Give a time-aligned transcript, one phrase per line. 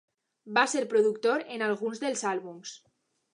[0.57, 2.75] Va ser productor en alguns dels àlbums.